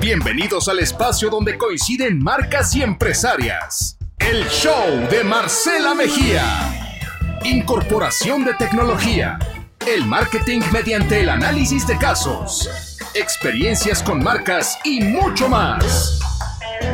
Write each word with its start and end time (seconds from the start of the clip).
Bienvenidos 0.00 0.68
al 0.68 0.78
espacio 0.78 1.28
donde 1.28 1.58
coinciden 1.58 2.22
marcas 2.22 2.72
y 2.76 2.82
empresarias. 2.82 3.98
El 4.20 4.48
show 4.48 5.08
de 5.10 5.24
Marcela 5.24 5.92
Mejía. 5.92 7.00
Incorporación 7.42 8.44
de 8.44 8.54
tecnología. 8.54 9.40
El 9.84 10.06
marketing 10.06 10.60
mediante 10.72 11.20
el 11.20 11.28
análisis 11.28 11.84
de 11.84 11.98
casos. 11.98 12.96
Experiencias 13.12 14.00
con 14.00 14.22
marcas 14.22 14.78
y 14.84 15.00
mucho 15.00 15.48
más. 15.48 16.20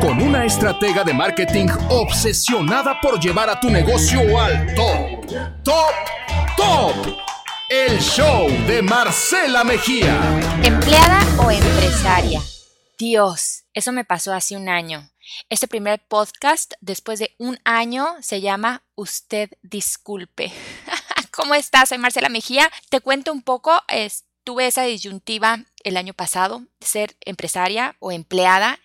Con 0.01 0.19
una 0.19 0.43
estratega 0.43 1.03
de 1.03 1.13
marketing 1.13 1.67
obsesionada 1.89 2.99
por 3.01 3.19
llevar 3.19 3.51
a 3.51 3.59
tu 3.59 3.69
negocio 3.69 4.39
al 4.39 4.73
top. 4.73 5.27
Top, 5.63 5.93
top. 6.57 7.17
El 7.69 7.99
show 7.99 8.49
de 8.65 8.81
Marcela 8.81 9.63
Mejía. 9.63 10.19
¿Empleada 10.63 11.21
o 11.37 11.51
empresaria? 11.51 12.41
Dios, 12.97 13.65
eso 13.73 13.91
me 13.91 14.05
pasó 14.05 14.33
hace 14.33 14.55
un 14.55 14.69
año. 14.69 15.09
Este 15.49 15.67
primer 15.67 16.05
podcast, 16.07 16.73
después 16.79 17.19
de 17.19 17.35
un 17.37 17.59
año, 17.65 18.07
se 18.21 18.39
llama 18.39 18.83
Usted 18.95 19.49
Disculpe. 19.63 20.53
¿Cómo 21.31 21.55
estás? 21.55 21.89
Soy 21.89 21.97
Marcela 21.97 22.29
Mejía. 22.29 22.71
Te 22.89 23.01
cuento 23.01 23.33
un 23.33 23.41
poco. 23.41 23.73
tuve 24.45 24.67
esa 24.67 24.83
disyuntiva 24.83 25.65
el 25.83 25.97
año 25.97 26.13
pasado, 26.13 26.63
ser 26.79 27.17
empresaria 27.21 27.97
o 27.99 28.13
empleada. 28.13 28.79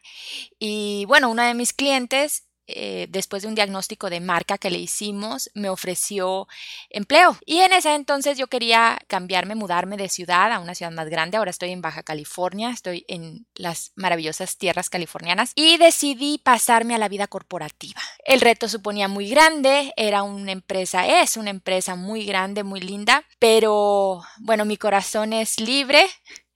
Y 0.59 1.05
bueno, 1.07 1.31
uno 1.31 1.43
de 1.43 1.55
mis 1.55 1.73
clientes 1.73 2.50
eh, 2.75 3.07
después 3.09 3.43
de 3.43 3.49
un 3.49 3.55
diagnóstico 3.55 4.11
de 4.11 4.21
marca 4.21 4.59
que 4.59 4.71
le 4.71 4.79
hicimos, 4.79 5.51
me 5.55 5.69
ofreció 5.69 6.49
empleo. 6.91 7.37
Y 7.47 7.59
en 7.59 7.73
ese 7.73 7.95
entonces 7.95 8.39
yo 8.39 8.47
quería 8.47 8.99
cambiarme, 9.07 9.55
mudarme 9.55 9.97
de 9.97 10.09
ciudad 10.09 10.53
a 10.53 10.61
una 10.61 10.75
ciudad 10.75 10.93
más 10.93 11.09
grande. 11.09 11.37
Ahora 11.37 11.51
estoy 11.51 11.71
en 11.71 11.83
Baja 11.83 12.03
California, 12.03 12.71
estoy 12.71 13.05
en 13.09 13.47
las 13.55 13.93
maravillosas 13.95 14.57
tierras 14.57 14.91
californianas 14.91 15.53
y 15.55 15.77
decidí 15.77 16.39
pasarme 16.39 16.95
a 16.95 16.99
la 16.99 17.09
vida 17.09 17.27
corporativa. 17.27 18.01
El 18.25 18.41
reto 18.41 18.69
suponía 18.69 19.09
muy 19.09 19.29
grande, 19.29 19.93
era 19.97 20.23
una 20.23 20.53
empresa, 20.53 21.07
es 21.23 21.37
una 21.37 21.51
empresa 21.51 21.97
muy 21.97 22.25
grande, 22.25 22.65
muy 22.65 22.81
linda, 22.81 23.25
pero 23.39 24.23
bueno, 24.39 24.65
mi 24.65 24.77
corazón 24.77 25.33
es 25.33 25.61
libre. 25.61 26.07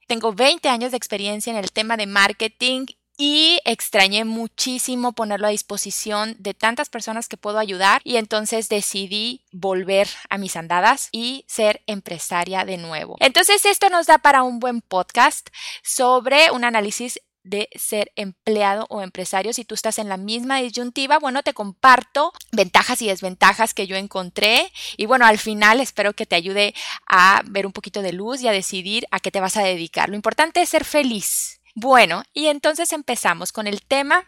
Tengo 0.06 0.32
20 0.32 0.68
años 0.68 0.90
de 0.90 0.96
experiencia 0.96 1.50
en 1.50 1.56
el 1.56 1.72
tema 1.72 1.96
de 1.96 2.06
marketing 2.06 2.86
y 3.16 3.60
extrañé 3.64 4.24
muchísimo 4.24 5.12
ponerlo 5.12 5.46
a 5.46 5.50
disposición 5.50 6.36
de 6.38 6.54
tantas 6.54 6.88
personas 6.88 7.28
que 7.28 7.36
puedo 7.36 7.58
ayudar 7.58 8.00
y 8.04 8.16
entonces 8.16 8.68
decidí 8.68 9.44
volver 9.52 10.08
a 10.28 10.38
mis 10.38 10.56
andadas 10.56 11.08
y 11.12 11.44
ser 11.48 11.82
empresaria 11.86 12.64
de 12.64 12.76
nuevo. 12.76 13.16
Entonces 13.20 13.64
esto 13.64 13.88
nos 13.90 14.06
da 14.06 14.18
para 14.18 14.42
un 14.42 14.58
buen 14.58 14.80
podcast 14.80 15.48
sobre 15.82 16.50
un 16.50 16.64
análisis 16.64 17.20
de 17.44 17.68
ser 17.74 18.10
empleado 18.16 18.86
o 18.88 19.02
empresario. 19.02 19.52
Si 19.52 19.64
tú 19.64 19.74
estás 19.74 19.98
en 19.98 20.08
la 20.08 20.16
misma 20.16 20.60
disyuntiva, 20.60 21.18
bueno, 21.18 21.42
te 21.42 21.52
comparto 21.52 22.32
ventajas 22.52 23.02
y 23.02 23.08
desventajas 23.08 23.74
que 23.74 23.86
yo 23.86 23.96
encontré 23.96 24.72
y 24.96 25.06
bueno, 25.06 25.26
al 25.26 25.38
final 25.38 25.80
espero 25.80 26.14
que 26.14 26.26
te 26.26 26.36
ayude 26.36 26.74
a 27.06 27.42
ver 27.46 27.66
un 27.66 27.72
poquito 27.72 28.02
de 28.02 28.14
luz 28.14 28.40
y 28.40 28.48
a 28.48 28.52
decidir 28.52 29.06
a 29.10 29.20
qué 29.20 29.30
te 29.30 29.40
vas 29.40 29.56
a 29.58 29.62
dedicar. 29.62 30.08
Lo 30.08 30.16
importante 30.16 30.62
es 30.62 30.70
ser 30.70 30.84
feliz 30.84 31.60
bueno, 31.74 32.22
y 32.32 32.46
entonces 32.46 32.92
empezamos 32.92 33.52
con 33.52 33.66
el 33.66 33.82
tema. 33.82 34.24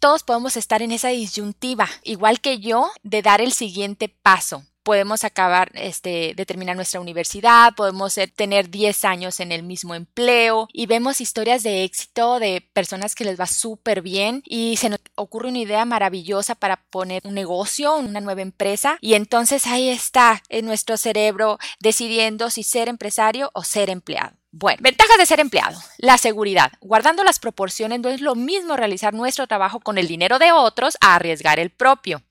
Todos 0.00 0.22
podemos 0.22 0.56
estar 0.56 0.82
en 0.82 0.92
esa 0.92 1.08
disyuntiva, 1.08 1.88
igual 2.02 2.40
que 2.40 2.58
yo, 2.58 2.90
de 3.02 3.22
dar 3.22 3.40
el 3.40 3.52
siguiente 3.52 4.08
paso 4.08 4.64
podemos 4.86 5.24
acabar 5.24 5.72
este, 5.74 6.32
de 6.36 6.46
terminar 6.46 6.76
nuestra 6.76 7.00
universidad, 7.00 7.74
podemos 7.74 8.16
tener 8.36 8.70
10 8.70 9.04
años 9.04 9.40
en 9.40 9.50
el 9.50 9.64
mismo 9.64 9.96
empleo 9.96 10.68
y 10.72 10.86
vemos 10.86 11.20
historias 11.20 11.64
de 11.64 11.82
éxito 11.82 12.38
de 12.38 12.60
personas 12.72 13.16
que 13.16 13.24
les 13.24 13.38
va 13.38 13.46
súper 13.46 14.00
bien 14.00 14.44
y 14.46 14.76
se 14.76 14.88
nos 14.88 15.00
ocurre 15.16 15.48
una 15.48 15.58
idea 15.58 15.84
maravillosa 15.84 16.54
para 16.54 16.76
poner 16.76 17.20
un 17.24 17.34
negocio, 17.34 17.96
una 17.96 18.20
nueva 18.20 18.42
empresa 18.42 18.96
y 19.00 19.14
entonces 19.14 19.66
ahí 19.66 19.88
está 19.88 20.40
en 20.50 20.66
nuestro 20.66 20.96
cerebro 20.96 21.58
decidiendo 21.80 22.48
si 22.48 22.62
ser 22.62 22.88
empresario 22.88 23.50
o 23.54 23.64
ser 23.64 23.90
empleado. 23.90 24.36
Bueno, 24.58 24.78
ventajas 24.80 25.18
de 25.18 25.26
ser 25.26 25.38
empleado. 25.38 25.78
La 25.98 26.16
seguridad. 26.16 26.72
Guardando 26.80 27.22
las 27.24 27.38
proporciones, 27.38 28.00
no 28.00 28.08
es 28.08 28.22
lo 28.22 28.34
mismo 28.34 28.74
realizar 28.74 29.12
nuestro 29.12 29.46
trabajo 29.46 29.80
con 29.80 29.98
el 29.98 30.08
dinero 30.08 30.38
de 30.38 30.50
otros 30.50 30.96
a 31.02 31.14
arriesgar 31.14 31.58
el 31.58 31.68
propio. 31.68 32.22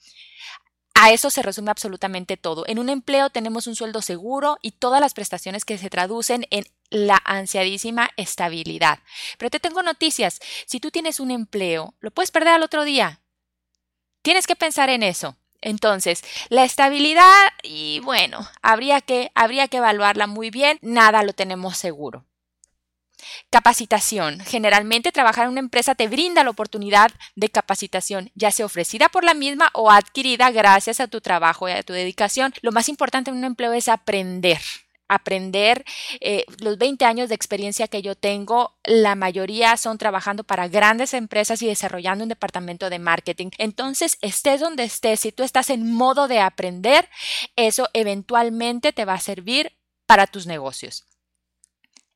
A 0.95 1.11
eso 1.11 1.29
se 1.29 1.43
resume 1.43 1.69
absolutamente 1.69 2.35
todo. 2.35 2.63
En 2.65 2.79
un 2.79 2.89
empleo 2.89 3.29
tenemos 3.29 3.67
un 3.67 3.75
sueldo 3.75 4.01
seguro 4.01 4.57
y 4.63 4.71
todas 4.71 4.99
las 5.01 5.13
prestaciones 5.13 5.65
que 5.65 5.77
se 5.77 5.91
traducen 5.91 6.47
en 6.49 6.65
la 6.89 7.21
ansiadísima 7.25 8.09
estabilidad. 8.17 8.99
Pero 9.37 9.51
te 9.51 9.59
tengo 9.59 9.83
noticias. 9.83 10.39
Si 10.65 10.79
tú 10.79 10.89
tienes 10.89 11.19
un 11.19 11.29
empleo, 11.29 11.93
lo 11.99 12.09
puedes 12.09 12.31
perder 12.31 12.53
al 12.53 12.63
otro 12.63 12.85
día. 12.85 13.21
Tienes 14.23 14.47
que 14.47 14.55
pensar 14.55 14.89
en 14.89 15.03
eso. 15.03 15.37
Entonces, 15.65 16.23
la 16.49 16.63
estabilidad, 16.63 17.47
y 17.63 17.99
bueno, 18.01 18.47
habría 18.61 19.01
que, 19.01 19.31
habría 19.33 19.67
que 19.67 19.77
evaluarla 19.77 20.27
muy 20.27 20.51
bien, 20.51 20.77
nada 20.83 21.23
lo 21.23 21.33
tenemos 21.33 21.75
seguro. 21.75 22.23
Capacitación. 23.49 24.41
Generalmente 24.41 25.11
trabajar 25.11 25.45
en 25.45 25.53
una 25.53 25.61
empresa 25.61 25.95
te 25.95 26.07
brinda 26.07 26.43
la 26.43 26.51
oportunidad 26.51 27.11
de 27.35 27.49
capacitación, 27.49 28.29
ya 28.35 28.51
sea 28.51 28.67
ofrecida 28.67 29.09
por 29.09 29.23
la 29.23 29.33
misma 29.33 29.71
o 29.73 29.89
adquirida 29.89 30.51
gracias 30.51 30.99
a 30.99 31.07
tu 31.07 31.19
trabajo 31.19 31.67
y 31.67 31.71
a 31.71 31.81
tu 31.81 31.93
dedicación. 31.93 32.53
Lo 32.61 32.71
más 32.71 32.87
importante 32.87 33.31
en 33.31 33.37
un 33.37 33.43
empleo 33.43 33.73
es 33.73 33.89
aprender 33.89 34.61
aprender. 35.07 35.85
Eh, 36.19 36.45
los 36.59 36.77
20 36.77 37.05
años 37.05 37.29
de 37.29 37.35
experiencia 37.35 37.87
que 37.87 38.01
yo 38.01 38.15
tengo, 38.15 38.75
la 38.83 39.15
mayoría 39.15 39.77
son 39.77 39.97
trabajando 39.97 40.43
para 40.43 40.67
grandes 40.67 41.13
empresas 41.13 41.61
y 41.61 41.67
desarrollando 41.67 42.23
un 42.23 42.29
departamento 42.29 42.89
de 42.89 42.99
marketing. 42.99 43.49
Entonces, 43.57 44.17
estés 44.21 44.61
donde 44.61 44.83
estés, 44.83 45.19
si 45.19 45.31
tú 45.31 45.43
estás 45.43 45.69
en 45.69 45.91
modo 45.91 46.27
de 46.27 46.39
aprender, 46.39 47.09
eso 47.55 47.87
eventualmente 47.93 48.93
te 48.93 49.05
va 49.05 49.13
a 49.13 49.19
servir 49.19 49.73
para 50.05 50.27
tus 50.27 50.47
negocios. 50.47 51.05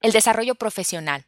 El 0.01 0.11
desarrollo 0.11 0.55
profesional. 0.55 1.25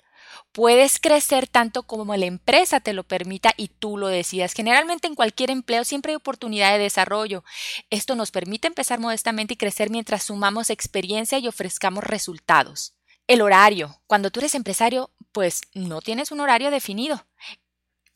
Puedes 0.51 0.99
crecer 0.99 1.47
tanto 1.47 1.83
como 1.83 2.15
la 2.15 2.25
empresa 2.25 2.79
te 2.79 2.93
lo 2.93 3.03
permita 3.03 3.53
y 3.57 3.69
tú 3.69 3.97
lo 3.97 4.07
decidas. 4.07 4.53
Generalmente 4.53 5.07
en 5.07 5.15
cualquier 5.15 5.49
empleo 5.49 5.83
siempre 5.83 6.11
hay 6.11 6.15
oportunidad 6.15 6.73
de 6.73 6.79
desarrollo. 6.79 7.43
Esto 7.89 8.15
nos 8.15 8.31
permite 8.31 8.67
empezar 8.67 8.99
modestamente 8.99 9.53
y 9.53 9.57
crecer 9.57 9.89
mientras 9.89 10.23
sumamos 10.23 10.69
experiencia 10.69 11.39
y 11.39 11.47
ofrezcamos 11.47 12.03
resultados. 12.03 12.95
El 13.27 13.41
horario. 13.41 14.01
Cuando 14.07 14.31
tú 14.31 14.39
eres 14.39 14.55
empresario, 14.55 15.11
pues 15.31 15.61
no 15.73 16.01
tienes 16.01 16.31
un 16.31 16.41
horario 16.41 16.71
definido. 16.71 17.25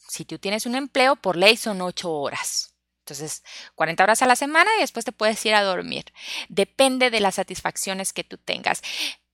Si 0.08 0.26
tú 0.26 0.40
tienes 0.40 0.66
un 0.66 0.76
empleo, 0.76 1.16
por 1.16 1.38
ley 1.38 1.58
son 1.58 1.82
8 1.82 2.12
horas. 2.12 2.76
Entonces, 3.06 3.44
40 3.76 4.04
horas 4.04 4.22
a 4.24 4.26
la 4.26 4.36
semana 4.36 4.70
y 4.78 4.82
después 4.82 5.06
te 5.06 5.12
puedes 5.12 5.46
ir 5.46 5.54
a 5.54 5.64
dormir. 5.64 6.06
Depende 6.50 7.12
de 7.12 7.20
las 7.20 7.36
satisfacciones 7.36 8.14
que 8.14 8.24
tú 8.24 8.38
tengas. 8.38 8.82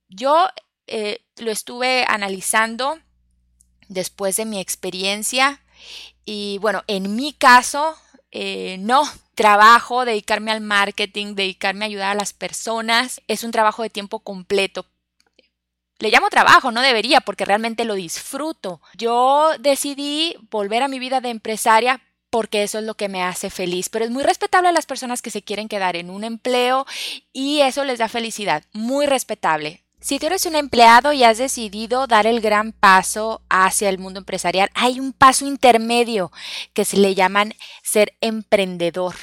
Yo 0.10 0.50
eh, 0.88 1.24
lo 1.38 1.52
estuve 1.52 2.06
analizando 2.08 3.00
después 3.88 4.36
de 4.38 4.46
mi 4.46 4.60
experiencia 4.60 5.62
y 6.26 6.58
bueno, 6.60 6.84
en 6.88 7.16
mi 7.16 7.34
caso, 7.34 7.96
eh, 8.32 8.78
no, 8.80 9.04
trabajo, 9.36 10.06
dedicarme 10.06 10.52
al 10.52 10.62
marketing, 10.62 11.36
dedicarme 11.36 11.86
a 11.86 11.88
ayudar 11.88 12.12
a 12.12 12.20
las 12.20 12.34
personas, 12.34 13.22
es 13.28 13.44
un 13.44 13.52
trabajo 13.52 13.84
de 13.84 13.90
tiempo 13.90 14.20
completo. 14.20 14.86
Le 16.00 16.10
llamo 16.10 16.30
trabajo, 16.30 16.72
no 16.72 16.82
debería, 16.82 17.22
porque 17.22 17.46
realmente 17.46 17.86
lo 17.86 17.94
disfruto. 17.94 18.82
Yo 18.96 19.52
decidí 19.60 20.36
volver 20.50 20.82
a 20.84 20.88
mi 20.88 20.98
vida 20.98 21.22
de 21.22 21.30
empresaria 21.30 22.02
porque 22.32 22.64
eso 22.64 22.80
es 22.80 22.86
lo 22.86 22.96
que 22.96 23.10
me 23.10 23.22
hace 23.22 23.52
feliz. 23.52 23.90
Pero 23.90 24.06
es 24.06 24.12
muy 24.12 24.24
respetable 24.24 24.70
a 24.70 24.72
las 24.72 24.88
personas 24.88 25.22
que 25.22 25.30
se 25.30 25.44
quieren 25.44 25.68
quedar 25.68 25.96
en 25.96 26.10
un 26.10 26.24
empleo 26.24 26.88
y 27.34 27.60
eso 27.60 27.84
les 27.84 28.00
da 28.00 28.08
felicidad. 28.08 28.64
Muy 28.74 29.06
respetable. 29.06 29.84
Si 30.02 30.18
tú 30.18 30.26
eres 30.26 30.48
un 30.48 30.56
empleado 30.56 31.14
y 31.14 31.24
has 31.24 31.38
decidido 31.38 32.08
dar 32.08 32.26
el 32.26 32.42
gran 32.42 32.74
paso 32.74 33.42
hacia 33.50 33.88
el 33.88 34.00
mundo 34.00 34.20
empresarial, 34.20 34.70
hay 34.74 35.00
un 35.00 35.14
paso 35.14 35.46
intermedio 35.46 36.32
que 36.74 36.86
se 36.86 36.98
le 36.98 37.14
llaman 37.14 37.54
ser 37.84 38.18
emprendedor. 38.20 39.16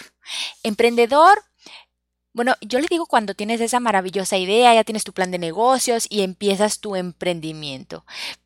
Emprendedor 0.63 1.43
bueno, 2.39 2.55
yo 2.61 2.79
le 2.79 2.87
digo 2.89 3.07
cuando 3.07 3.35
tienes 3.35 3.61
esa 3.61 3.81
maravillosa 3.81 4.37
idea, 4.37 4.73
ya 4.73 4.85
tienes 4.85 5.03
tu 5.03 5.13
plan 5.13 5.33
de 5.33 5.39
negocios 5.39 6.07
y 6.09 6.23
empiezas 6.23 6.79
tu 6.79 6.95
emprendimiento. 6.95 8.05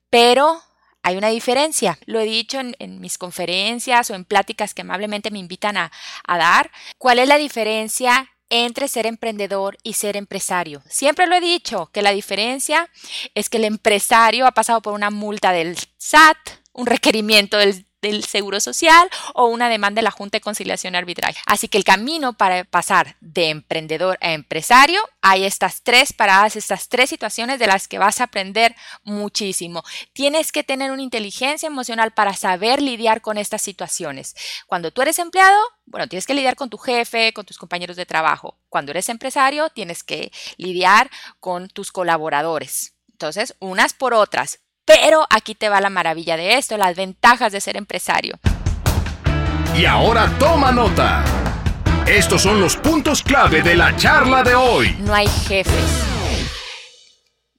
Pero 0.09 0.63
hay 1.03 1.19
una 1.19 1.29
diferencia. 1.29 1.99
Lo 2.07 2.19
he 2.19 2.25
dicho 2.25 2.59
en, 2.59 3.01
mis 3.01 3.19
conferencias 3.19 4.09
o 4.09 4.15
en 4.15 4.25
pláticas 4.25 4.73
que 4.73 4.81
amablemente 4.81 5.31
me 5.31 5.41
invitan 5.41 5.77
a, 5.77 5.93
a 6.27 6.39
dar. 6.39 6.71
¿Cuál 6.97 7.19
es 7.19 7.29
la 7.29 7.37
diferencia 7.37 8.32
entre 8.53 8.87
ser 8.87 9.07
emprendedor 9.07 9.79
y 9.83 9.95
ser 9.95 10.15
empresario. 10.15 10.83
Siempre 10.87 11.27
lo 11.27 11.35
he 11.35 11.41
dicho, 11.41 11.89
que 11.91 12.03
la 12.03 12.13
diferencia 12.13 12.91
es 13.35 13.49
que 13.49 13.57
el 13.57 13.65
empresario 13.65 14.47
ha 14.47 14.53
pasado 14.53 14.83
por 14.83 14.93
una 14.93 15.09
multa 15.09 15.53
del 15.53 15.75
SAT, 15.97 16.37
un 16.75 16.85
requerimiento 16.85 17.57
del 17.57 17.87
del 18.03 18.25
Seguro 18.25 18.61
Social 18.61 19.09
o 19.33 19.47
una 19.47 19.69
demanda 19.69 20.01
de 20.01 20.05
la 20.05 20.11
Junta 20.11 20.37
de 20.37 20.43
Conciliación 20.43 20.95
Arbitraje. 20.95 21.41
Así 21.47 21.69
que 21.69 21.79
el 21.79 21.85
camino 21.85 22.35
para 22.35 22.65
pasar 22.65 23.17
de 23.21 23.49
emprendedor 23.49 24.19
a 24.21 24.33
empresario, 24.33 25.01
hay 25.23 25.45
estas 25.45 25.83
tres 25.83 26.13
paradas, 26.13 26.57
estas 26.57 26.89
tres 26.89 27.09
situaciones 27.09 27.59
de 27.59 27.69
las 27.69 27.89
que 27.89 27.99
vas 27.99 28.21
a 28.21 28.25
aprender 28.25 28.75
muchísimo. 29.05 29.85
Tienes 30.13 30.53
que 30.53 30.65
tener 30.65 30.91
una 30.91 31.03
inteligencia 31.03 31.69
emocional 31.69 32.13
para 32.13 32.35
saber 32.35 32.83
lidiar 32.83 33.23
con 33.23 33.39
estas 33.39 33.63
situaciones. 33.63 34.35
Cuando 34.67 34.91
tú 34.91 35.01
eres 35.01 35.19
empleado, 35.19 35.59
bueno, 35.87 36.09
tienes 36.09 36.27
que 36.27 36.35
lidiar 36.35 36.57
con 36.57 36.71
tu 36.71 36.79
jefe, 36.79 37.33
con 37.33 37.47
tus 37.47 37.59
compañeros 37.59 37.97
de 37.97 38.07
trabajo. 38.07 38.59
Cuando 38.69 38.91
eres 38.91 39.09
empresario, 39.09 39.71
tienes 39.71 40.03
que 40.03 40.33
lidiar 40.57 41.11
con 41.39 41.69
tus 41.69 41.93
colaboradores. 41.93 42.95
Entonces, 43.11 43.55
unas 43.61 43.95
por 43.95 44.15
otras. 44.15 44.59
Pero 44.95 45.27
aquí 45.31 45.55
te 45.55 45.71
va 45.71 45.81
la 45.81 45.89
maravilla 45.89 46.37
de 46.37 46.59
esto, 46.59 46.77
las 46.77 46.95
ventajas 46.95 47.51
de 47.51 47.63
ser 47.63 47.79
empresario. 47.79 48.39
Y 49.75 49.87
ahora 49.87 50.31
toma 50.39 50.71
nota. 50.71 51.25
Estos 52.07 52.43
son 52.43 52.61
los 52.61 52.77
puntos 52.77 53.23
clave 53.23 53.63
de 53.63 53.75
la 53.75 53.97
charla 53.97 54.43
de 54.43 54.55
hoy. 54.55 54.95
No 54.99 55.15
hay 55.15 55.27
jefes. 55.49 56.05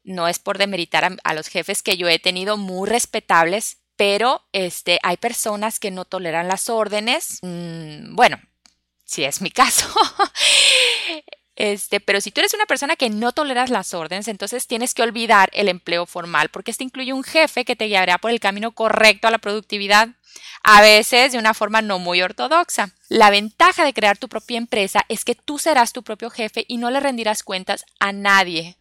No 0.03 0.27
es 0.27 0.37
por 0.37 0.59
demeritar 0.59 1.17
a, 1.23 1.33
los 1.33 1.47
jefes 1.47 1.81
que 1.81 1.97
yo 1.97 2.07
he 2.07 2.19
tenido 2.19 2.55
muy 2.57 2.87
respetables, 2.87 3.77
pero 3.95 4.43
este, 4.51 4.99
hay 5.01 5.17
personas 5.17 5.79
que 5.79 5.89
no 5.89 6.05
toleran 6.05 6.47
las 6.47 6.69
órdenes. 6.69 7.39
Mm, 7.41 8.13
bueno, 8.13 8.39
si 9.05 9.23
es 9.23 9.41
mi 9.41 9.49
caso. 9.49 9.87
Este, 11.55 11.99
pero 11.99 12.19
si 12.19 12.31
tú 12.31 12.41
eres 12.41 12.53
una 12.53 12.65
persona 12.65 12.95
que 12.95 13.09
no 13.09 13.31
toleras 13.31 13.69
las 13.69 13.93
órdenes, 13.93 14.27
entonces 14.27 14.65
tienes 14.65 14.93
que 14.93 15.03
olvidar 15.03 15.49
el 15.53 15.69
empleo 15.69 16.05
formal, 16.05 16.49
porque 16.49 16.71
este 16.71 16.83
incluye 16.83 17.13
un 17.13 17.23
jefe 17.23 17.63
que 17.63 17.75
te 17.75 17.85
guiará 17.85 18.17
por 18.17 18.31
el 18.31 18.39
camino 18.39 18.71
correcto 18.71 19.27
a 19.27 19.31
la 19.31 19.37
productividad, 19.37 20.09
a 20.63 20.81
veces 20.81 21.31
de 21.31 21.37
una 21.37 21.53
forma 21.53 21.81
no 21.81 21.99
muy 21.99 22.21
ortodoxa. 22.21 22.91
La 23.07 23.29
ventaja 23.29 23.85
de 23.85 23.93
crear 23.93 24.17
tu 24.17 24.29
propia 24.29 24.57
empresa 24.57 25.05
es 25.09 25.25
que 25.25 25.35
tú 25.35 25.59
serás 25.59 25.93
tu 25.93 26.03
propio 26.03 26.29
jefe 26.31 26.65
y 26.67 26.77
no 26.77 26.89
le 26.89 26.99
rendirás 26.99 27.43
cuentas 27.43 27.85
a 27.99 28.11
nadie. 28.13 28.77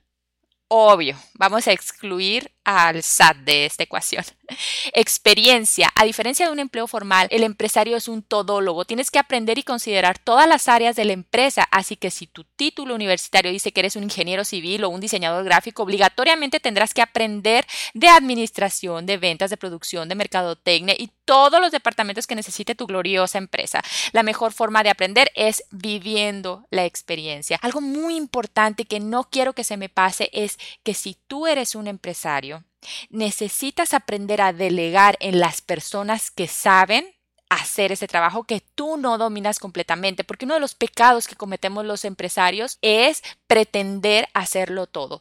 Obvio, 0.74 1.18
vamos 1.34 1.68
a 1.68 1.72
excluir 1.72 2.50
al 2.64 3.02
SAT 3.02 3.36
de 3.38 3.66
esta 3.66 3.82
ecuación. 3.82 4.24
Experiencia. 4.94 5.90
A 5.94 6.04
diferencia 6.04 6.46
de 6.46 6.52
un 6.52 6.60
empleo 6.60 6.86
formal, 6.86 7.28
el 7.30 7.42
empresario 7.42 7.94
es 7.94 8.08
un 8.08 8.22
todólogo. 8.22 8.86
Tienes 8.86 9.10
que 9.10 9.18
aprender 9.18 9.58
y 9.58 9.64
considerar 9.64 10.18
todas 10.18 10.48
las 10.48 10.68
áreas 10.68 10.96
de 10.96 11.04
la 11.04 11.12
empresa. 11.12 11.68
Así 11.70 11.96
que 11.96 12.10
si 12.10 12.26
tu 12.26 12.44
título 12.44 12.94
universitario 12.94 13.50
dice 13.50 13.72
que 13.72 13.80
eres 13.80 13.96
un 13.96 14.04
ingeniero 14.04 14.44
civil 14.44 14.84
o 14.84 14.88
un 14.88 15.00
diseñador 15.00 15.44
gráfico, 15.44 15.82
obligatoriamente 15.82 16.58
tendrás 16.58 16.94
que 16.94 17.02
aprender 17.02 17.66
de 17.92 18.08
administración, 18.08 19.04
de 19.04 19.18
ventas, 19.18 19.50
de 19.50 19.58
producción, 19.58 20.08
de 20.08 20.14
mercadotecnia 20.14 20.94
y 20.98 21.10
todos 21.24 21.60
los 21.60 21.72
departamentos 21.72 22.26
que 22.26 22.34
necesite 22.34 22.74
tu 22.74 22.86
gloriosa 22.86 23.38
empresa. 23.38 23.82
La 24.12 24.22
mejor 24.22 24.52
forma 24.52 24.82
de 24.82 24.90
aprender 24.90 25.30
es 25.34 25.64
viviendo 25.70 26.66
la 26.70 26.84
experiencia. 26.84 27.58
Algo 27.62 27.80
muy 27.80 28.16
importante 28.16 28.84
que 28.84 29.00
no 29.00 29.24
quiero 29.24 29.52
que 29.52 29.64
se 29.64 29.76
me 29.76 29.88
pase 29.88 30.30
es 30.32 30.58
que 30.82 30.94
si 30.94 31.16
tú 31.26 31.46
eres 31.46 31.74
un 31.74 31.86
empresario, 31.86 32.64
necesitas 33.10 33.94
aprender 33.94 34.40
a 34.40 34.52
delegar 34.52 35.16
en 35.20 35.40
las 35.40 35.60
personas 35.60 36.30
que 36.30 36.48
saben 36.48 37.14
hacer 37.48 37.92
ese 37.92 38.08
trabajo 38.08 38.44
que 38.44 38.60
tú 38.60 38.96
no 38.96 39.18
dominas 39.18 39.58
completamente, 39.58 40.24
porque 40.24 40.46
uno 40.46 40.54
de 40.54 40.60
los 40.60 40.74
pecados 40.74 41.28
que 41.28 41.36
cometemos 41.36 41.84
los 41.84 42.04
empresarios 42.04 42.78
es 42.80 43.22
pretender 43.46 44.28
hacerlo 44.32 44.86
todo, 44.86 45.20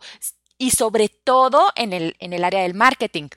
y 0.57 0.71
sobre 0.71 1.09
todo 1.09 1.71
en 1.75 1.91
el, 1.91 2.15
en 2.19 2.33
el 2.33 2.43
área 2.43 2.61
del 2.61 2.73
marketing. 2.73 3.29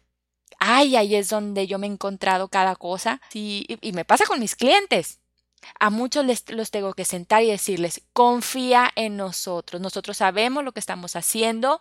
Ay, 0.58 0.94
ahí 0.94 1.16
es 1.16 1.28
donde 1.28 1.66
yo 1.66 1.78
me 1.78 1.86
he 1.86 1.90
encontrado 1.90 2.48
cada 2.48 2.76
cosa 2.76 3.20
y, 3.32 3.66
y 3.80 3.92
me 3.92 4.04
pasa 4.04 4.26
con 4.26 4.38
mis 4.38 4.54
clientes. 4.54 5.18
A 5.78 5.90
muchos 5.90 6.24
les, 6.24 6.48
los 6.50 6.70
tengo 6.70 6.94
que 6.94 7.04
sentar 7.04 7.42
y 7.42 7.50
decirles, 7.50 8.02
confía 8.12 8.90
en 8.96 9.16
nosotros, 9.16 9.80
nosotros 9.80 10.16
sabemos 10.16 10.64
lo 10.64 10.72
que 10.72 10.80
estamos 10.80 11.16
haciendo, 11.16 11.80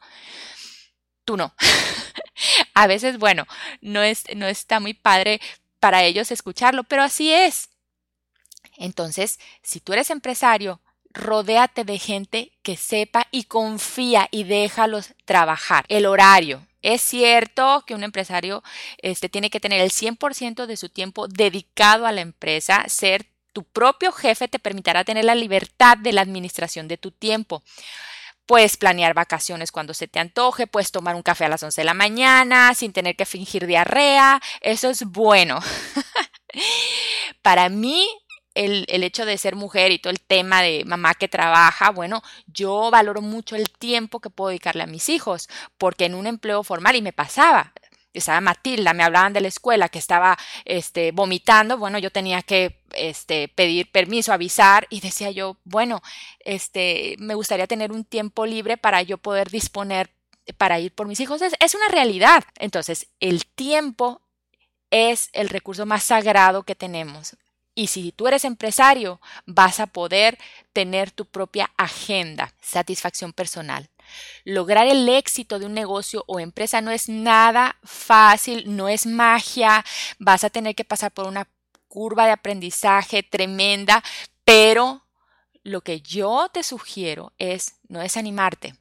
tú 1.25 1.37
no. 1.37 1.53
a 2.73 2.87
veces, 2.87 3.17
bueno, 3.17 3.45
no, 3.81 4.01
es, 4.01 4.23
no 4.35 4.47
está 4.47 4.79
muy 4.79 4.93
padre 4.93 5.41
para 5.79 6.03
ellos 6.03 6.31
escucharlo, 6.31 6.83
pero 6.83 7.03
así 7.03 7.31
es. 7.31 7.69
Entonces, 8.77 9.39
si 9.61 9.79
tú 9.79 9.93
eres 9.93 10.09
empresario, 10.09 10.81
rodéate 11.13 11.83
de 11.83 11.99
gente 11.99 12.51
que 12.63 12.75
sepa 12.75 13.27
y 13.31 13.43
confía 13.43 14.27
y 14.31 14.43
déjalos 14.43 15.13
trabajar. 15.25 15.85
El 15.87 16.05
horario. 16.05 16.65
Es 16.81 17.01
cierto 17.01 17.83
que 17.87 17.95
un 17.95 18.03
empresario 18.03 18.61
este, 18.97 19.29
tiene 19.29 19.49
que 19.49 19.61
tener 19.61 19.79
el 19.79 19.91
100% 19.91 20.65
de 20.65 20.75
su 20.75 20.89
tiempo 20.89 21.27
dedicado 21.27 22.05
a 22.05 22.11
la 22.11 22.21
empresa, 22.21 22.83
ser 22.87 23.32
tu 23.53 23.63
propio 23.63 24.11
jefe 24.11 24.47
te 24.47 24.59
permitirá 24.59 25.03
tener 25.03 25.25
la 25.25 25.35
libertad 25.35 25.97
de 25.97 26.11
la 26.11 26.21
administración 26.21 26.87
de 26.87 26.97
tu 26.97 27.11
tiempo. 27.11 27.63
Puedes 28.45 28.75
planear 28.75 29.13
vacaciones 29.13 29.71
cuando 29.71 29.93
se 29.93 30.09
te 30.09 30.19
antoje, 30.19 30.67
puedes 30.67 30.91
tomar 30.91 31.15
un 31.15 31.21
café 31.21 31.45
a 31.45 31.49
las 31.49 31.63
11 31.63 31.79
de 31.79 31.85
la 31.85 31.93
mañana 31.93 32.73
sin 32.73 32.91
tener 32.91 33.15
que 33.15 33.25
fingir 33.25 33.65
diarrea. 33.67 34.41
Eso 34.59 34.89
es 34.89 35.05
bueno. 35.05 35.59
Para 37.41 37.69
mí, 37.69 38.05
el, 38.53 38.85
el, 38.89 39.03
hecho 39.03 39.25
de 39.25 39.37
ser 39.37 39.55
mujer 39.55 39.91
y 39.91 39.99
todo 39.99 40.11
el 40.11 40.19
tema 40.19 40.61
de 40.61 40.83
mamá 40.85 41.13
que 41.13 41.29
trabaja, 41.29 41.91
bueno, 41.91 42.21
yo 42.47 42.91
valoro 42.91 43.21
mucho 43.21 43.55
el 43.55 43.69
tiempo 43.69 44.19
que 44.19 44.29
puedo 44.29 44.49
dedicarle 44.49 44.83
a 44.83 44.87
mis 44.87 45.07
hijos, 45.07 45.47
porque 45.77 46.05
en 46.05 46.13
un 46.13 46.27
empleo 46.27 46.63
formal, 46.63 46.95
y 46.97 47.01
me 47.01 47.13
pasaba, 47.13 47.73
estaba 48.13 48.41
Matilda, 48.41 48.93
me 48.93 49.03
hablaban 49.03 49.33
de 49.33 49.41
la 49.41 49.47
escuela 49.47 49.89
que 49.89 49.99
estaba 49.99 50.37
este, 50.65 51.11
vomitando, 51.11 51.77
bueno, 51.77 51.97
yo 51.99 52.11
tenía 52.11 52.41
que 52.41 52.79
este, 52.93 53.47
pedir 53.47 53.91
permiso, 53.91 54.33
avisar 54.33 54.87
y 54.89 54.99
decía 54.99 55.31
yo, 55.31 55.57
bueno, 55.63 56.01
este, 56.39 57.15
me 57.19 57.35
gustaría 57.35 57.67
tener 57.67 57.91
un 57.91 58.05
tiempo 58.05 58.45
libre 58.45 58.77
para 58.77 59.01
yo 59.01 59.17
poder 59.17 59.49
disponer 59.49 60.11
para 60.57 60.79
ir 60.79 60.93
por 60.93 61.07
mis 61.07 61.19
hijos. 61.19 61.41
Es, 61.41 61.53
es 61.59 61.73
una 61.73 61.87
realidad. 61.87 62.43
Entonces, 62.59 63.07
el 63.19 63.45
tiempo 63.45 64.21
es 64.91 65.29
el 65.33 65.49
recurso 65.49 65.85
más 65.85 66.03
sagrado 66.03 66.63
que 66.63 66.75
tenemos. 66.75 67.37
Y 67.75 67.87
si 67.87 68.11
tú 68.11 68.27
eres 68.27 68.45
empresario, 68.45 69.19
vas 69.45 69.79
a 69.79 69.87
poder 69.87 70.37
tener 70.73 71.11
tu 71.11 71.25
propia 71.25 71.71
agenda, 71.77 72.53
satisfacción 72.61 73.33
personal. 73.33 73.89
Lograr 74.43 74.87
el 74.87 75.07
éxito 75.09 75.59
de 75.59 75.65
un 75.65 75.73
negocio 75.73 76.23
o 76.27 76.39
empresa 76.39 76.81
no 76.81 76.91
es 76.91 77.09
nada 77.09 77.77
fácil, 77.83 78.75
no 78.75 78.89
es 78.89 79.05
magia, 79.05 79.83
vas 80.19 80.43
a 80.43 80.49
tener 80.49 80.75
que 80.75 80.85
pasar 80.85 81.11
por 81.11 81.27
una 81.27 81.47
curva 81.87 82.25
de 82.25 82.31
aprendizaje 82.31 83.23
tremenda, 83.23 84.03
pero 84.43 85.05
lo 85.63 85.81
que 85.81 86.01
yo 86.01 86.49
te 86.51 86.63
sugiero 86.63 87.33
es 87.37 87.75
no 87.87 87.99
desanimarte. 87.99 88.75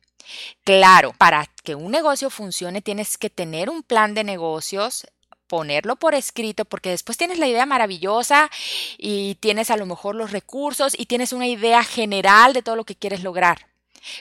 Claro, 0.65 1.13
para 1.19 1.47
que 1.63 1.75
un 1.75 1.91
negocio 1.91 2.31
funcione 2.31 2.81
tienes 2.83 3.19
que 3.19 3.31
tener 3.31 3.71
un 3.71 3.83
plan 3.83 4.15
de 4.15 4.25
negocios, 4.25 5.07
ponerlo 5.47 5.97
por 5.97 6.15
escrito, 6.15 6.65
porque 6.65 6.91
después 6.91 7.19
tienes 7.19 7.39
la 7.39 7.47
idea 7.47 7.67
maravillosa 7.67 8.51
y 8.97 9.35
tienes 9.37 9.71
a 9.71 9.77
lo 9.77 9.87
mejor 9.87 10.15
los 10.15 10.33
recursos 10.33 10.95
y 10.99 11.07
tienes 11.07 11.33
una 11.33 11.47
idea 11.47 11.85
general 11.85 12.55
de 12.55 12.63
todo 12.63 12.77
lo 12.77 12.85
que 12.85 12.97
quieres 12.97 13.23
lograr. 13.23 13.72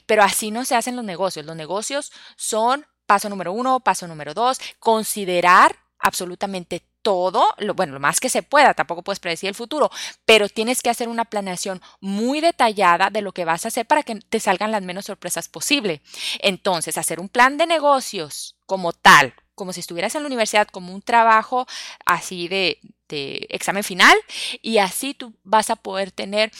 Pero 0.05 0.23
así 0.23 0.51
no 0.51 0.65
se 0.65 0.75
hacen 0.75 0.95
los 0.95 1.05
negocios. 1.05 1.45
Los 1.45 1.55
negocios 1.55 2.11
son 2.35 2.85
paso 3.05 3.29
número 3.29 3.51
uno, 3.51 3.81
paso 3.81 4.07
número 4.07 4.33
dos, 4.33 4.59
considerar 4.79 5.75
absolutamente 5.99 6.83
todo, 7.01 7.47
lo, 7.57 7.73
bueno, 7.73 7.93
lo 7.93 7.99
más 7.99 8.19
que 8.19 8.29
se 8.29 8.43
pueda, 8.43 8.73
tampoco 8.73 9.03
puedes 9.03 9.19
predecir 9.19 9.49
el 9.49 9.55
futuro, 9.55 9.89
pero 10.25 10.49
tienes 10.49 10.81
que 10.81 10.89
hacer 10.89 11.09
una 11.09 11.25
planeación 11.25 11.81
muy 11.99 12.41
detallada 12.41 13.09
de 13.09 13.21
lo 13.21 13.33
que 13.33 13.45
vas 13.45 13.65
a 13.65 13.69
hacer 13.69 13.85
para 13.85 14.03
que 14.03 14.15
te 14.15 14.39
salgan 14.39 14.71
las 14.71 14.83
menos 14.83 15.05
sorpresas 15.05 15.49
posible. 15.49 16.01
Entonces, 16.39 16.97
hacer 16.97 17.19
un 17.19 17.29
plan 17.29 17.57
de 17.57 17.67
negocios 17.67 18.55
como 18.65 18.93
tal, 18.93 19.33
como 19.55 19.73
si 19.73 19.79
estuvieras 19.79 20.15
en 20.15 20.23
la 20.23 20.27
universidad, 20.27 20.67
como 20.67 20.93
un 20.93 21.01
trabajo 21.01 21.67
así 22.05 22.47
de, 22.47 22.79
de 23.09 23.47
examen 23.49 23.83
final, 23.83 24.17
y 24.61 24.77
así 24.77 25.13
tú 25.13 25.33
vas 25.43 25.69
a 25.69 25.75
poder 25.75 26.11
tener 26.11 26.51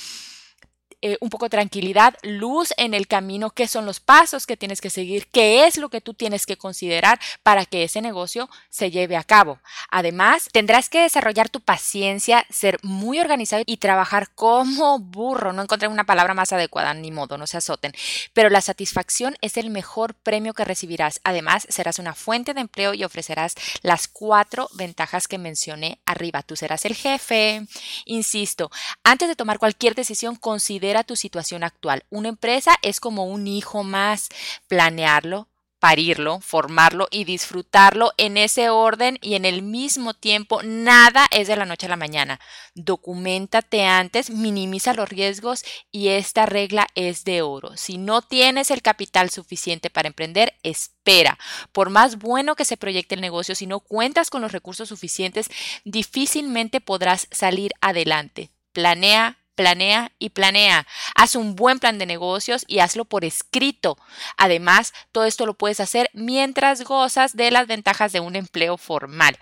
eh, 1.01 1.17
un 1.19 1.29
poco 1.29 1.45
de 1.45 1.49
tranquilidad, 1.49 2.15
luz 2.21 2.73
en 2.77 2.93
el 2.93 3.07
camino, 3.07 3.49
qué 3.49 3.67
son 3.67 3.85
los 3.87 3.99
pasos 3.99 4.45
que 4.45 4.55
tienes 4.55 4.81
que 4.81 4.91
seguir, 4.91 5.27
qué 5.27 5.65
es 5.65 5.77
lo 5.77 5.89
que 5.89 5.99
tú 5.99 6.13
tienes 6.13 6.45
que 6.45 6.57
considerar 6.57 7.19
para 7.41 7.65
que 7.65 7.83
ese 7.83 8.01
negocio 8.01 8.49
se 8.69 8.91
lleve 8.91 9.17
a 9.17 9.23
cabo. 9.23 9.59
Además, 9.89 10.49
tendrás 10.51 10.89
que 10.89 11.01
desarrollar 11.01 11.49
tu 11.49 11.59
paciencia, 11.59 12.45
ser 12.51 12.77
muy 12.83 13.19
organizado 13.19 13.63
y 13.65 13.77
trabajar 13.77 14.29
como 14.35 14.99
burro. 14.99 15.53
No 15.53 15.63
encontré 15.63 15.87
una 15.87 16.03
palabra 16.03 16.35
más 16.35 16.53
adecuada, 16.53 16.93
ni 16.93 17.09
modo, 17.09 17.37
no 17.37 17.47
se 17.47 17.57
azoten. 17.57 17.93
Pero 18.33 18.49
la 18.49 18.61
satisfacción 18.61 19.35
es 19.41 19.57
el 19.57 19.71
mejor 19.71 20.13
premio 20.13 20.53
que 20.53 20.65
recibirás. 20.65 21.19
Además, 21.23 21.65
serás 21.69 21.97
una 21.97 22.13
fuente 22.13 22.53
de 22.53 22.61
empleo 22.61 22.93
y 22.93 23.03
ofrecerás 23.03 23.55
las 23.81 24.07
cuatro 24.07 24.69
ventajas 24.73 25.27
que 25.27 25.39
mencioné 25.39 25.99
arriba. 26.05 26.43
Tú 26.43 26.55
serás 26.55 26.85
el 26.85 26.95
jefe. 26.95 27.65
Insisto, 28.05 28.69
antes 29.03 29.27
de 29.27 29.35
tomar 29.35 29.57
cualquier 29.57 29.95
decisión, 29.95 30.35
considera 30.35 30.90
tu 31.03 31.15
situación 31.15 31.63
actual. 31.63 32.03
Una 32.09 32.29
empresa 32.29 32.75
es 32.81 32.99
como 32.99 33.25
un 33.25 33.47
hijo 33.47 33.83
más, 33.83 34.29
planearlo 34.67 35.47
parirlo, 35.81 36.39
formarlo 36.41 37.07
y 37.09 37.23
disfrutarlo 37.23 38.13
en 38.17 38.37
ese 38.37 38.69
orden 38.69 39.17
y 39.19 39.33
en 39.33 39.45
el 39.45 39.63
mismo 39.63 40.13
tiempo. 40.13 40.61
Nada 40.61 41.25
es 41.31 41.47
de 41.47 41.55
la 41.55 41.65
noche 41.65 41.87
a 41.87 41.89
la 41.89 41.95
mañana. 41.95 42.39
Documentate 42.75 43.83
antes, 43.85 44.29
minimiza 44.29 44.93
los 44.93 45.09
riesgos 45.09 45.65
y 45.91 46.09
esta 46.09 46.45
regla 46.45 46.85
es 46.93 47.23
de 47.23 47.41
oro. 47.41 47.75
Si 47.77 47.97
no 47.97 48.21
tienes 48.21 48.69
el 48.69 48.83
capital 48.83 49.31
suficiente 49.31 49.89
para 49.89 50.07
emprender, 50.07 50.53
espera. 50.61 51.39
Por 51.71 51.89
más 51.89 52.19
bueno 52.19 52.55
que 52.55 52.63
se 52.63 52.77
proyecte 52.77 53.15
el 53.15 53.21
negocio, 53.21 53.55
si 53.55 53.65
no 53.65 53.79
cuentas 53.79 54.29
con 54.29 54.43
los 54.43 54.51
recursos 54.51 54.87
suficientes, 54.87 55.49
difícilmente 55.83 56.79
podrás 56.79 57.27
salir 57.31 57.71
adelante. 57.81 58.51
Planea 58.71 59.40
planea 59.61 60.11
y 60.17 60.29
planea. 60.29 60.87
Haz 61.13 61.35
un 61.35 61.55
buen 61.55 61.77
plan 61.77 61.99
de 61.99 62.07
negocios 62.07 62.65
y 62.67 62.79
hazlo 62.79 63.05
por 63.05 63.23
escrito. 63.23 63.95
Además, 64.35 64.91
todo 65.11 65.25
esto 65.25 65.45
lo 65.45 65.53
puedes 65.53 65.79
hacer 65.79 66.09
mientras 66.13 66.83
gozas 66.83 67.35
de 67.35 67.51
las 67.51 67.67
ventajas 67.67 68.11
de 68.11 68.21
un 68.21 68.35
empleo 68.35 68.77
formal. 68.77 69.37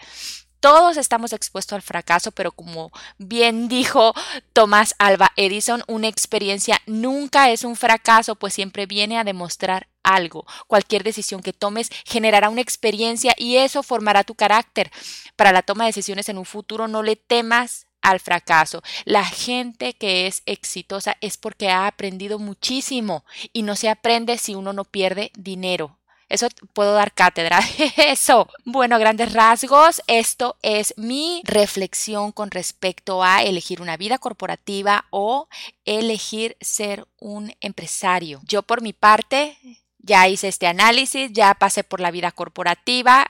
Todos 0.59 0.97
estamos 0.97 1.31
expuestos 1.31 1.77
al 1.77 1.81
fracaso, 1.81 2.31
pero 2.31 2.51
como 2.51 2.91
bien 3.17 3.69
dijo 3.69 4.13
Tomás 4.51 4.93
Alba 4.99 5.31
Edison, 5.37 5.83
una 5.87 6.09
experiencia 6.09 6.81
nunca 6.85 7.49
es 7.49 7.63
un 7.63 7.77
fracaso, 7.77 8.35
pues 8.35 8.55
siempre 8.55 8.85
viene 8.85 9.17
a 9.17 9.23
demostrar 9.23 9.87
algo. 10.03 10.45
Cualquier 10.67 11.03
decisión 11.03 11.41
que 11.41 11.53
tomes 11.53 11.89
generará 12.05 12.49
una 12.49 12.59
experiencia 12.59 13.33
y 13.37 13.55
eso 13.55 13.83
formará 13.83 14.25
tu 14.25 14.35
carácter. 14.35 14.91
Para 15.37 15.53
la 15.53 15.61
toma 15.61 15.85
de 15.85 15.89
decisiones 15.89 16.27
en 16.27 16.37
un 16.37 16.45
futuro 16.45 16.89
no 16.89 17.03
le 17.03 17.15
temas 17.15 17.87
al 18.01 18.19
fracaso. 18.19 18.81
La 19.05 19.25
gente 19.25 19.93
que 19.93 20.27
es 20.27 20.43
exitosa 20.45 21.17
es 21.21 21.37
porque 21.37 21.69
ha 21.69 21.87
aprendido 21.87 22.39
muchísimo 22.39 23.25
y 23.53 23.63
no 23.63 23.75
se 23.75 23.89
aprende 23.89 24.37
si 24.37 24.55
uno 24.55 24.73
no 24.73 24.85
pierde 24.85 25.31
dinero. 25.37 25.99
Eso 26.29 26.47
puedo 26.73 26.93
dar 26.93 27.13
cátedra. 27.13 27.59
Eso. 27.97 28.47
Bueno, 28.63 28.99
grandes 28.99 29.33
rasgos, 29.33 30.01
esto 30.05 30.57
es 30.61 30.93
mi 30.95 31.41
reflexión 31.43 32.31
con 32.31 32.51
respecto 32.51 33.23
a 33.23 33.43
elegir 33.43 33.81
una 33.81 33.97
vida 33.97 34.19
corporativa 34.19 35.05
o 35.09 35.47
elegir 35.85 36.55
ser 36.61 37.07
un 37.17 37.53
empresario. 37.61 38.41
Yo 38.43 38.61
por 38.61 38.83
mi 38.83 38.93
parte 38.93 39.57
ya 39.99 40.27
hice 40.27 40.47
este 40.47 40.67
análisis, 40.67 41.31
ya 41.31 41.53
pasé 41.53 41.83
por 41.83 41.99
la 41.99 42.11
vida 42.11 42.31
corporativa 42.31 43.25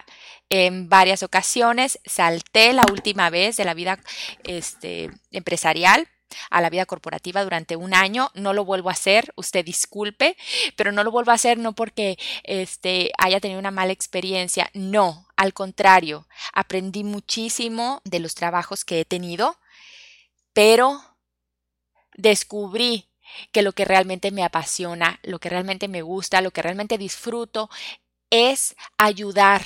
en 0.50 0.90
varias 0.90 1.24
ocasiones, 1.24 2.00
salté 2.06 2.74
la 2.74 2.84
última 2.92 3.30
vez 3.30 3.58
de 3.58 3.66
la 3.66 3.74
vida 3.74 4.00
este, 4.44 5.12
empresarial 5.32 6.08
a 6.50 6.62
la 6.62 6.70
vida 6.70 6.86
corporativa 6.86 7.44
durante 7.44 7.76
un 7.76 7.94
año, 7.94 8.30
no 8.36 8.54
lo 8.54 8.66
vuelvo 8.66 8.90
a 8.90 8.94
hacer, 8.94 9.34
usted 9.36 9.66
disculpe, 9.66 10.38
pero 10.76 10.92
no 10.92 11.04
lo 11.04 11.12
vuelvo 11.12 11.32
a 11.32 11.36
hacer 11.36 11.58
no 11.58 11.74
porque 11.74 12.18
este 12.44 13.12
haya 13.18 13.40
tenido 13.40 13.60
una 13.60 13.72
mala 13.72 13.94
experiencia, 13.94 14.70
no, 14.74 15.28
al 15.36 15.54
contrario, 15.54 16.28
aprendí 16.54 17.04
muchísimo 17.04 18.02
de 18.04 18.20
los 18.20 18.36
trabajos 18.36 18.86
que 18.86 19.00
he 19.00 19.06
tenido, 19.06 19.58
pero 20.54 21.02
descubrí 22.16 23.09
que 23.52 23.62
lo 23.62 23.74
que 23.74 23.86
realmente 23.86 24.32
me 24.32 24.44
apasiona, 24.44 25.20
lo 25.24 25.40
que 25.40 25.50
realmente 25.50 25.88
me 25.88 26.02
gusta, 26.02 26.42
lo 26.42 26.52
que 26.52 26.62
realmente 26.62 26.98
disfruto 26.98 27.70
es 28.30 28.76
ayudar 28.98 29.64